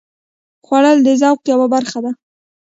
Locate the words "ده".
2.03-2.11